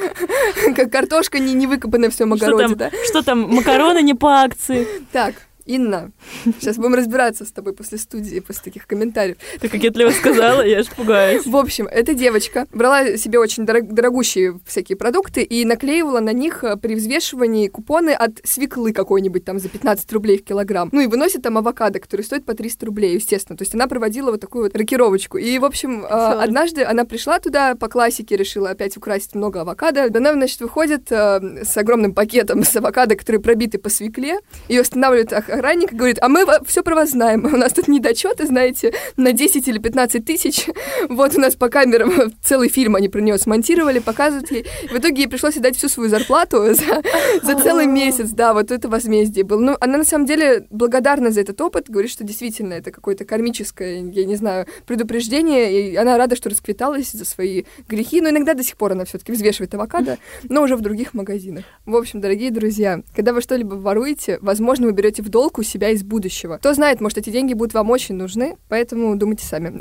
Как 0.76 0.90
картошка 0.92 1.38
не, 1.38 1.54
не 1.54 1.66
выкопанная 1.66 2.10
в 2.10 2.14
всем 2.14 2.36
Что 2.36 2.46
огороде, 2.46 2.68
там, 2.68 2.76
да? 2.76 2.90
что 3.06 3.22
там, 3.22 3.40
макароны 3.40 4.02
не 4.02 4.14
по 4.14 4.42
акции. 4.42 4.86
Так, 5.20 5.49
Инна, 5.70 6.10
сейчас 6.44 6.76
будем 6.76 6.94
разбираться 6.94 7.44
с 7.44 7.52
тобой 7.52 7.74
после 7.74 7.98
студии, 7.98 8.40
после 8.40 8.62
таких 8.64 8.86
комментариев. 8.88 9.36
Ты 9.60 9.68
кокетливо 9.68 10.10
сказала, 10.10 10.62
я 10.62 10.80
аж 10.80 10.88
пугаюсь. 10.88 11.46
В 11.46 11.56
общем, 11.56 11.86
эта 11.86 12.12
девочка 12.14 12.66
брала 12.72 13.16
себе 13.16 13.38
очень 13.38 13.64
дорог- 13.64 13.92
дорогущие 13.92 14.58
всякие 14.66 14.96
продукты 14.96 15.42
и 15.42 15.64
наклеивала 15.64 16.18
на 16.20 16.32
них 16.32 16.64
э, 16.64 16.76
при 16.76 16.96
взвешивании 16.96 17.68
купоны 17.68 18.10
от 18.10 18.40
свеклы 18.44 18.92
какой-нибудь 18.92 19.44
там 19.44 19.60
за 19.60 19.68
15 19.68 20.12
рублей 20.12 20.38
в 20.38 20.44
килограмм. 20.44 20.88
Ну 20.92 21.00
и 21.00 21.06
выносит 21.06 21.42
там 21.42 21.56
авокадо, 21.56 22.00
который 22.00 22.22
стоит 22.22 22.44
по 22.44 22.54
300 22.54 22.86
рублей, 22.86 23.14
естественно. 23.14 23.56
То 23.56 23.62
есть 23.62 23.74
она 23.74 23.86
проводила 23.86 24.32
вот 24.32 24.40
такую 24.40 24.64
вот 24.64 24.76
рокировочку. 24.76 25.38
И, 25.38 25.58
в 25.58 25.64
общем, 25.64 26.04
э, 26.04 26.08
однажды 26.08 26.82
она 26.82 27.04
пришла 27.04 27.38
туда 27.38 27.76
по 27.76 27.88
классике, 27.88 28.36
решила 28.36 28.70
опять 28.70 28.96
украсить 28.96 29.34
много 29.36 29.60
авокадо. 29.60 30.06
Она, 30.12 30.32
значит, 30.32 30.60
выходит 30.60 31.12
э, 31.12 31.64
с 31.64 31.76
огромным 31.76 32.12
пакетом 32.12 32.64
с 32.64 32.74
авокадо, 32.74 33.14
которые 33.14 33.40
пробиты 33.40 33.78
по 33.78 33.88
свекле. 33.88 34.40
Ее 34.68 34.80
останавливает 34.80 35.32
охранник 35.60 35.92
и 35.92 35.96
говорит, 35.96 36.18
а 36.20 36.28
мы 36.28 36.46
все 36.64 36.82
про 36.82 36.94
вас 36.94 37.10
знаем. 37.10 37.44
У 37.44 37.56
нас 37.56 37.72
тут 37.72 37.86
недочеты, 37.88 38.46
знаете, 38.46 38.92
на 39.16 39.32
10 39.32 39.68
или 39.68 39.78
15 39.78 40.24
тысяч. 40.24 40.66
Вот 41.08 41.36
у 41.36 41.40
нас 41.40 41.54
по 41.54 41.68
камерам 41.68 42.32
целый 42.42 42.68
фильм 42.68 42.96
они 42.96 43.08
про 43.08 43.20
нее 43.20 43.38
смонтировали, 43.38 43.98
показывают 43.98 44.50
ей. 44.50 44.66
В 44.90 44.96
итоге 44.96 45.22
ей 45.22 45.28
пришлось 45.28 45.56
отдать 45.56 45.76
всю 45.76 45.88
свою 45.88 46.08
зарплату 46.08 46.74
за, 46.74 47.02
за 47.42 47.60
целый 47.60 47.86
месяц. 47.86 48.30
Да, 48.30 48.54
вот 48.54 48.70
это 48.70 48.88
возмездие 48.88 49.44
было. 49.44 49.60
Ну, 49.60 49.76
она 49.80 49.98
на 49.98 50.04
самом 50.04 50.26
деле 50.26 50.66
благодарна 50.70 51.30
за 51.30 51.42
этот 51.42 51.60
опыт, 51.60 51.90
говорит, 51.90 52.10
что 52.10 52.24
действительно 52.24 52.74
это 52.74 52.90
какое-то 52.90 53.24
кармическое, 53.24 54.02
я 54.12 54.24
не 54.24 54.36
знаю, 54.36 54.66
предупреждение, 54.86 55.90
и 55.90 55.96
она 55.96 56.16
рада, 56.16 56.36
что 56.36 56.48
расквиталась 56.48 57.12
за 57.12 57.24
свои 57.24 57.64
грехи, 57.88 58.20
но 58.20 58.30
иногда 58.30 58.54
до 58.54 58.62
сих 58.62 58.76
пор 58.76 58.92
она 58.92 59.04
все-таки 59.04 59.32
взвешивает 59.32 59.74
авокадо, 59.74 60.18
но 60.48 60.62
уже 60.62 60.76
в 60.76 60.80
других 60.80 61.12
магазинах. 61.14 61.64
В 61.84 61.96
общем, 61.96 62.20
дорогие 62.20 62.50
друзья, 62.50 63.02
когда 63.14 63.32
вы 63.32 63.42
что-либо 63.42 63.74
воруете, 63.74 64.38
возможно, 64.40 64.86
вы 64.86 64.92
берете 64.92 65.22
в 65.22 65.28
долг 65.28 65.39
у 65.48 65.62
себя 65.62 65.90
из 65.90 66.02
будущего. 66.02 66.56
Кто 66.56 66.74
знает, 66.74 67.00
может, 67.00 67.18
эти 67.18 67.30
деньги 67.30 67.54
будут 67.54 67.74
вам 67.74 67.90
очень 67.90 68.14
нужны, 68.14 68.56
поэтому 68.68 69.16
думайте 69.16 69.46
сами. 69.46 69.80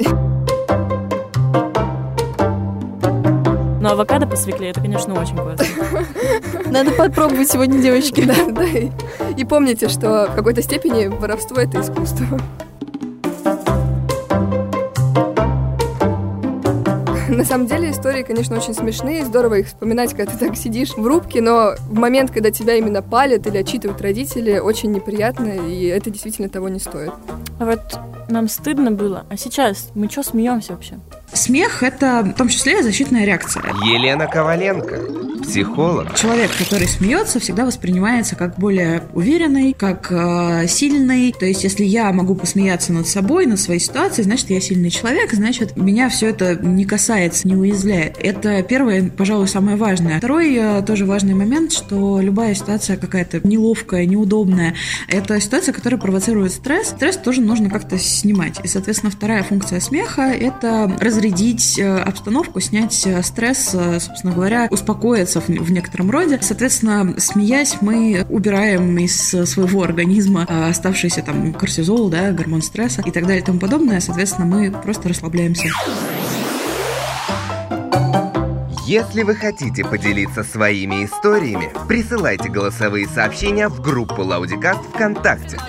Но 3.82 3.92
авокадо 3.92 4.28
по 4.28 4.36
свекле, 4.36 4.72
это, 4.72 4.82
конечно, 4.82 5.20
очень 5.20 5.38
классно. 5.38 5.66
Надо 6.70 6.92
попробовать 6.92 7.50
сегодня, 7.50 7.80
девочки. 7.80 8.22
Да, 8.26 8.36
да. 8.50 8.64
И, 8.66 8.90
и 9.38 9.46
помните, 9.46 9.88
что 9.88 10.28
в 10.30 10.36
какой-то 10.36 10.62
степени 10.62 11.08
воровство— 11.08 11.58
это 11.62 11.80
искусство. 11.80 12.40
На 17.40 17.46
самом 17.46 17.68
деле 17.68 17.92
истории, 17.92 18.24
конечно, 18.24 18.58
очень 18.58 18.74
смешные, 18.74 19.24
здорово 19.24 19.60
их 19.60 19.68
вспоминать, 19.68 20.14
когда 20.14 20.34
ты 20.34 20.38
так 20.38 20.58
сидишь 20.58 20.90
в 20.98 21.08
рубке, 21.08 21.40
но 21.40 21.76
в 21.88 21.94
момент, 21.94 22.32
когда 22.32 22.52
тебя 22.52 22.76
именно 22.76 23.02
палят 23.02 23.48
или 23.48 23.56
отчитывают 23.56 24.02
родители, 24.02 24.60
очень 24.60 24.92
неприятно, 24.92 25.48
и 25.48 25.86
это 25.86 26.10
действительно 26.10 26.50
того 26.50 26.68
не 26.68 26.80
стоит. 26.80 27.14
А 27.58 27.64
вот 27.64 27.80
нам 28.28 28.50
стыдно 28.50 28.92
было, 28.92 29.26
а 29.30 29.38
сейчас 29.38 29.92
мы 29.96 30.10
что 30.10 30.22
смеемся 30.22 30.74
вообще? 30.74 31.00
Смех– 31.32 31.82
это 31.84 32.24
в 32.24 32.34
том 32.34 32.50
числе 32.50 32.84
защитная 32.84 33.24
реакция. 33.24 33.64
Елена 33.86 34.28
Коваленко, 34.28 35.00
психолог. 35.42 36.16
Человек, 36.16 36.52
который 36.58 36.88
смеется, 36.88 37.40
всегда 37.40 37.66
воспринимается 37.66 38.36
как 38.36 38.58
более 38.58 39.04
уверенный, 39.14 39.74
как 39.74 40.12
э, 40.12 40.68
сильный. 40.68 41.34
То 41.38 41.46
есть, 41.46 41.64
если 41.64 41.84
я 41.84 42.12
могу 42.12 42.36
посмеяться 42.36 42.94
над 42.94 43.08
собой, 43.08 43.46
над 43.46 43.60
своей 43.60 43.80
ситуацией, 43.80 44.26
значит, 44.26 44.50
я 44.50 44.62
сильный 44.62 44.90
человек, 44.90 45.34
значит, 45.34 45.76
меня 45.76 46.10
все 46.10 46.30
это 46.30 46.56
не 46.56 46.86
касается, 46.86 47.48
не 47.48 47.56
уязвляет. 47.56 48.18
Это 48.22 48.64
первое, 48.64 49.10
пожалуй, 49.10 49.48
самое 49.48 49.78
важное. 49.78 50.20
Второй 50.20 50.56
э, 50.56 50.82
тоже 50.84 51.06
важный 51.06 51.34
момент, 51.34 51.72
что 51.72 52.20
любая 52.20 52.54
ситуация 52.54 52.98
какая-то 52.98 53.42
неловкая, 53.48 54.06
неудобная, 54.06 54.76
это 55.08 55.40
ситуация, 55.40 55.74
которая 55.74 56.00
провоцирует 56.00 56.52
стресс. 56.52 56.90
Стресс 56.90 57.18
тоже 57.18 57.42
нужно 57.42 57.70
как-то 57.70 57.98
снимать. 57.98 58.60
И, 58.64 58.68
соответственно, 58.68 59.12
вторая 59.12 59.44
функция 59.44 59.80
смеха– 59.80 60.22
это 60.40 60.92
разрядить 61.00 61.78
э, 61.80 61.98
обстановку, 62.00 62.60
снять 62.60 63.06
э, 63.06 63.22
стресс, 63.24 63.72
э, 63.74 64.00
собственно 64.00 64.34
говоря, 64.34 64.68
успокоиться 65.30 65.42
в, 65.42 65.48
в 65.48 65.72
некотором 65.72 66.12
роде. 66.12 66.40
Соответственно, 66.42 67.16
смеясь, 67.18 67.78
мы 67.82 68.26
убираем 68.30 68.98
из 68.98 69.16
своего 69.30 69.84
организма 69.84 70.46
э, 70.48 70.70
оставшийся 70.70 71.22
там 71.22 71.54
кортизол, 71.54 72.10
да, 72.10 72.32
гормон 72.32 72.62
стресса 72.62 73.02
и 73.06 73.12
так 73.12 73.24
далее 73.24 73.42
и 73.42 73.46
тому 73.46 73.60
подобное. 73.60 74.00
Соответственно, 74.00 74.46
мы 74.46 74.72
просто 74.72 75.10
расслабляемся. 75.10 75.70
Если 78.90 79.22
вы 79.22 79.36
хотите 79.36 79.86
поделиться 79.86 80.44
своими 80.44 81.06
историями, 81.06 81.72
присылайте 81.88 82.50
голосовые 82.50 83.08
сообщения 83.08 83.68
в 83.68 83.80
группу 83.82 84.24
Лаудикаст 84.24 84.80
ВКонтакте. 84.96 85.60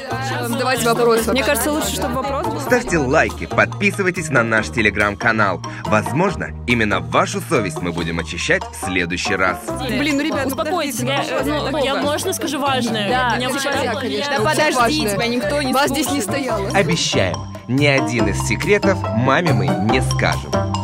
Задавайте 0.40 0.86
вопросы. 0.86 1.30
Мне 1.30 1.44
кажется, 1.44 1.70
лучше, 1.70 1.96
чтобы 1.96 2.14
вопрос 2.14 2.46
был. 2.46 2.58
Ставьте 2.60 2.96
лайки, 2.96 3.44
подписывайтесь 3.44 4.30
на 4.30 4.42
наш 4.42 4.70
телеграм-канал. 4.70 5.60
Возможно, 5.84 6.48
именно 6.66 7.00
вашу 7.00 7.42
совесть 7.42 7.82
мы 7.82 7.92
будем 7.92 8.20
очищать 8.20 8.62
в 8.62 8.86
следующий 8.86 9.36
раз. 9.36 9.58
Блин, 9.86 10.16
ну, 10.16 10.22
ребят, 10.22 10.46
Успокойтесь, 10.46 11.00
я, 11.00 11.22
э, 11.22 11.70
ну, 11.70 11.84
я 11.84 11.96
можно 11.96 12.32
скажу 12.32 12.58
важное? 12.58 13.10
Да, 13.10 13.36
Меня 13.36 13.50
сейчас 13.50 14.00
конечно. 14.00 14.34
Да 14.38 14.44
подожди, 14.48 15.00
тебя 15.02 15.26
никто 15.26 15.60
не 15.60 15.74
Вас 15.74 15.90
здесь 15.90 16.10
не 16.10 16.22
стояло. 16.22 16.70
Обещаем, 16.70 17.36
ни 17.68 17.84
один 17.84 18.28
из 18.28 18.40
секретов 18.48 18.98
маме 19.02 19.52
мы 19.52 19.66
не 19.66 20.00
скажем. 20.00 20.79